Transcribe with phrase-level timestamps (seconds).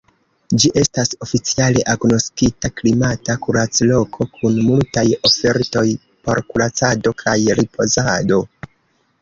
[0.61, 5.87] Ĝi estas oficiale agnoskita klimata kuracloko kun multaj ofertoj
[6.25, 8.43] por kuracado kaj ripozado.